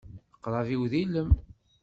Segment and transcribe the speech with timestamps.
[0.35, 1.29] Aqrab-iw d ilem.